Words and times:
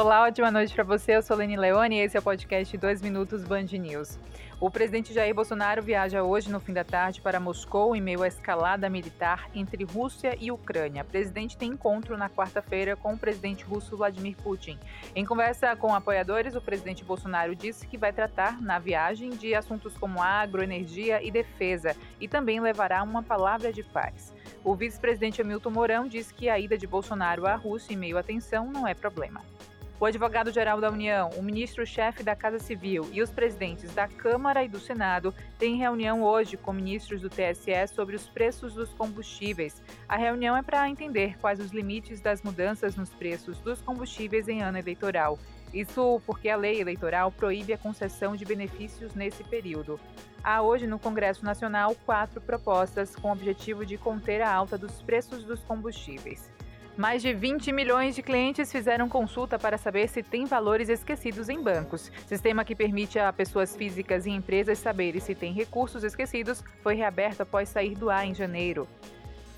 Olá, 0.00 0.22
ótima 0.22 0.50
noite 0.50 0.74
para 0.74 0.82
você. 0.82 1.14
Eu 1.14 1.20
sou 1.20 1.36
Lene 1.36 1.58
Leone 1.58 1.96
e 1.96 2.00
esse 2.00 2.16
é 2.16 2.20
o 2.20 2.22
podcast 2.22 2.74
2 2.74 3.02
Minutos 3.02 3.44
Band 3.44 3.66
News. 3.72 4.18
O 4.58 4.70
presidente 4.70 5.12
Jair 5.12 5.34
Bolsonaro 5.34 5.82
viaja 5.82 6.22
hoje, 6.22 6.50
no 6.50 6.58
fim 6.58 6.72
da 6.72 6.82
tarde, 6.82 7.20
para 7.20 7.38
Moscou 7.38 7.94
em 7.94 8.00
meio 8.00 8.22
à 8.22 8.26
escalada 8.26 8.88
militar 8.88 9.50
entre 9.54 9.84
Rússia 9.84 10.34
e 10.40 10.50
Ucrânia. 10.50 11.02
O 11.02 11.04
presidente 11.04 11.54
tem 11.54 11.72
encontro 11.72 12.16
na 12.16 12.30
quarta-feira 12.30 12.96
com 12.96 13.12
o 13.12 13.18
presidente 13.18 13.62
russo 13.62 13.94
Vladimir 13.94 14.36
Putin. 14.38 14.78
Em 15.14 15.26
conversa 15.26 15.76
com 15.76 15.94
apoiadores, 15.94 16.54
o 16.54 16.62
presidente 16.62 17.04
Bolsonaro 17.04 17.54
disse 17.54 17.86
que 17.86 17.98
vai 17.98 18.10
tratar 18.10 18.58
na 18.62 18.78
viagem 18.78 19.28
de 19.28 19.54
assuntos 19.54 19.98
como 19.98 20.22
agro, 20.22 20.62
energia 20.62 21.22
e 21.22 21.30
defesa 21.30 21.94
e 22.18 22.26
também 22.26 22.58
levará 22.58 23.02
uma 23.02 23.22
palavra 23.22 23.70
de 23.70 23.82
paz. 23.82 24.32
O 24.64 24.74
vice-presidente 24.74 25.42
Hamilton 25.42 25.70
Mourão 25.70 26.08
disse 26.08 26.32
que 26.32 26.48
a 26.48 26.58
ida 26.58 26.78
de 26.78 26.86
Bolsonaro 26.86 27.46
à 27.46 27.54
Rússia 27.54 27.92
em 27.92 27.98
meio 27.98 28.16
à 28.16 28.22
tensão 28.22 28.70
não 28.72 28.88
é 28.88 28.94
problema. 28.94 29.42
O 30.00 30.06
advogado-geral 30.06 30.80
da 30.80 30.90
União, 30.90 31.28
o 31.36 31.42
ministro-chefe 31.42 32.22
da 32.22 32.34
Casa 32.34 32.58
Civil 32.58 33.06
e 33.12 33.20
os 33.20 33.30
presidentes 33.30 33.92
da 33.92 34.08
Câmara 34.08 34.64
e 34.64 34.68
do 34.68 34.80
Senado 34.80 35.34
têm 35.58 35.76
reunião 35.76 36.22
hoje 36.22 36.56
com 36.56 36.72
ministros 36.72 37.20
do 37.20 37.28
TSE 37.28 37.86
sobre 37.94 38.16
os 38.16 38.26
preços 38.26 38.72
dos 38.72 38.94
combustíveis. 38.94 39.82
A 40.08 40.16
reunião 40.16 40.56
é 40.56 40.62
para 40.62 40.88
entender 40.88 41.36
quais 41.38 41.60
os 41.60 41.70
limites 41.70 42.18
das 42.18 42.40
mudanças 42.40 42.96
nos 42.96 43.10
preços 43.10 43.60
dos 43.60 43.82
combustíveis 43.82 44.48
em 44.48 44.62
ano 44.62 44.78
eleitoral. 44.78 45.38
Isso 45.72 46.18
porque 46.24 46.48
a 46.48 46.56
lei 46.56 46.80
eleitoral 46.80 47.30
proíbe 47.30 47.74
a 47.74 47.78
concessão 47.78 48.34
de 48.34 48.46
benefícios 48.46 49.14
nesse 49.14 49.44
período. 49.44 50.00
Há 50.42 50.62
hoje 50.62 50.86
no 50.86 50.98
Congresso 50.98 51.44
Nacional 51.44 51.94
quatro 52.06 52.40
propostas 52.40 53.14
com 53.14 53.28
o 53.28 53.32
objetivo 53.32 53.84
de 53.84 53.98
conter 53.98 54.40
a 54.40 54.50
alta 54.50 54.78
dos 54.78 55.02
preços 55.02 55.44
dos 55.44 55.60
combustíveis. 55.60 56.50
Mais 57.00 57.22
de 57.22 57.32
20 57.32 57.72
milhões 57.72 58.14
de 58.14 58.22
clientes 58.22 58.70
fizeram 58.70 59.08
consulta 59.08 59.58
para 59.58 59.78
saber 59.78 60.06
se 60.06 60.22
tem 60.22 60.44
valores 60.44 60.90
esquecidos 60.90 61.48
em 61.48 61.58
bancos. 61.58 62.12
Sistema 62.26 62.62
que 62.62 62.74
permite 62.74 63.18
a 63.18 63.32
pessoas 63.32 63.74
físicas 63.74 64.26
e 64.26 64.30
empresas 64.30 64.78
saberem 64.78 65.18
se 65.18 65.34
tem 65.34 65.50
recursos 65.54 66.04
esquecidos 66.04 66.62
foi 66.82 66.96
reaberto 66.96 67.42
após 67.42 67.70
sair 67.70 67.94
do 67.94 68.10
ar 68.10 68.26
em 68.26 68.34
janeiro. 68.34 68.86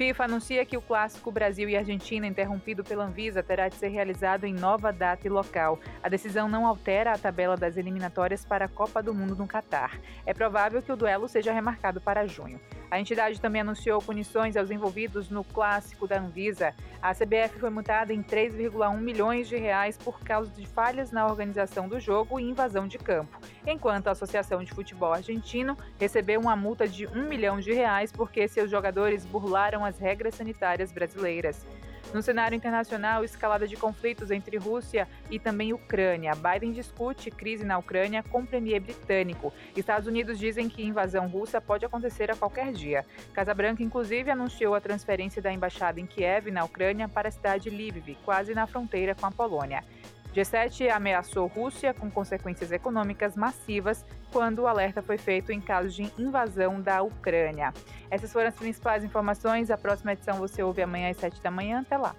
FIFA 0.00 0.24
anuncia 0.24 0.64
que 0.64 0.78
o 0.78 0.80
clássico 0.80 1.30
Brasil 1.30 1.68
e 1.68 1.76
Argentina, 1.76 2.26
interrompido 2.26 2.82
pela 2.82 3.04
Anvisa, 3.04 3.42
terá 3.42 3.68
de 3.68 3.74
ser 3.74 3.88
realizado 3.88 4.44
em 4.44 4.54
nova 4.54 4.90
data 4.90 5.26
e 5.26 5.30
local. 5.30 5.78
A 6.02 6.08
decisão 6.08 6.48
não 6.48 6.66
altera 6.66 7.12
a 7.12 7.18
tabela 7.18 7.54
das 7.54 7.76
eliminatórias 7.76 8.42
para 8.42 8.64
a 8.64 8.68
Copa 8.68 9.02
do 9.02 9.12
Mundo 9.12 9.36
no 9.36 9.46
Catar. 9.46 10.00
É 10.24 10.32
provável 10.32 10.80
que 10.80 10.90
o 10.90 10.96
duelo 10.96 11.28
seja 11.28 11.52
remarcado 11.52 12.00
para 12.00 12.26
junho. 12.26 12.58
A 12.90 12.98
entidade 12.98 13.38
também 13.38 13.60
anunciou 13.60 14.00
punições 14.00 14.56
aos 14.56 14.70
envolvidos 14.70 15.28
no 15.28 15.44
clássico 15.44 16.08
da 16.08 16.18
Anvisa. 16.18 16.74
A 17.02 17.14
CBF 17.14 17.60
foi 17.60 17.70
multada 17.70 18.12
em 18.12 18.22
3,1 18.22 18.98
milhões 18.98 19.48
de 19.48 19.56
reais 19.56 19.98
por 19.98 20.20
causa 20.20 20.50
de 20.50 20.66
falhas 20.66 21.12
na 21.12 21.26
organização 21.26 21.88
do 21.88 22.00
jogo 22.00 22.40
e 22.40 22.42
invasão 22.42 22.88
de 22.88 22.98
campo, 22.98 23.38
enquanto 23.66 24.08
a 24.08 24.12
Associação 24.12 24.62
de 24.62 24.72
Futebol 24.72 25.12
Argentino 25.12 25.76
recebeu 25.98 26.40
uma 26.40 26.56
multa 26.56 26.88
de 26.88 27.06
1 27.06 27.28
milhão 27.28 27.60
de 27.60 27.72
reais 27.72 28.12
porque 28.12 28.48
seus 28.48 28.70
jogadores 28.70 29.24
burlaram 29.24 29.84
as 29.84 29.98
regras 29.98 30.34
sanitárias 30.34 30.92
brasileiras. 30.92 31.66
No 32.12 32.22
cenário 32.22 32.56
internacional, 32.56 33.22
escalada 33.22 33.68
de 33.68 33.76
conflitos 33.76 34.32
entre 34.32 34.56
Rússia 34.56 35.06
e 35.30 35.38
também 35.38 35.72
Ucrânia. 35.72 36.32
Biden 36.34 36.72
discute 36.72 37.30
crise 37.30 37.64
na 37.64 37.78
Ucrânia 37.78 38.20
com 38.24 38.40
o 38.40 38.46
premier 38.46 38.80
britânico. 38.80 39.52
Estados 39.76 40.08
Unidos 40.08 40.36
dizem 40.36 40.68
que 40.68 40.84
invasão 40.84 41.28
russa 41.28 41.60
pode 41.60 41.84
acontecer 41.84 42.28
a 42.28 42.34
qualquer 42.34 42.72
dia. 42.72 43.06
Casa 43.32 43.54
Branca, 43.54 43.84
inclusive, 43.84 44.28
anunciou 44.28 44.74
a 44.74 44.80
transferência 44.80 45.40
da 45.40 45.52
embaixada 45.52 46.00
em 46.00 46.06
Kiev, 46.06 46.50
na 46.50 46.64
Ucrânia, 46.64 47.08
para 47.08 47.28
a 47.28 47.32
cidade 47.32 47.70
de 47.70 47.76
Lviv, 47.76 48.16
quase 48.24 48.54
na 48.54 48.66
fronteira 48.66 49.14
com 49.14 49.26
a 49.26 49.30
Polônia. 49.30 49.84
G7 50.34 50.90
ameaçou 50.90 51.46
Rússia 51.46 51.92
com 51.92 52.10
consequências 52.10 52.70
econômicas 52.70 53.36
massivas 53.36 54.04
quando 54.32 54.60
o 54.60 54.66
alerta 54.66 55.02
foi 55.02 55.18
feito 55.18 55.50
em 55.50 55.60
caso 55.60 55.88
de 55.88 56.12
invasão 56.16 56.80
da 56.80 57.02
Ucrânia. 57.02 57.72
Essas 58.10 58.32
foram 58.32 58.48
as 58.48 58.54
principais 58.54 59.02
informações. 59.02 59.70
A 59.70 59.76
próxima 59.76 60.12
edição 60.12 60.36
você 60.36 60.62
ouve 60.62 60.82
amanhã 60.82 61.10
às 61.10 61.16
7 61.16 61.42
da 61.42 61.50
manhã. 61.50 61.80
Até 61.80 61.96
lá. 61.96 62.14